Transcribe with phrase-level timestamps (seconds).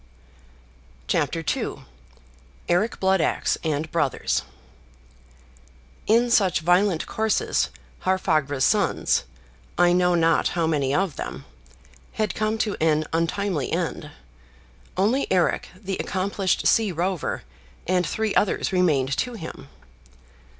[1.05, 1.85] CHAPTER II.
[2.67, 4.41] ERIC BLOOD AXE AND BROTHERS.
[6.07, 9.25] In such violent courses Haarfagr's sons,
[9.77, 11.45] I know not how many of them,
[12.13, 14.09] had come to an untimely end;
[14.97, 17.43] only Eric, the accomplished sea rover,
[17.85, 19.67] and three others remained to him.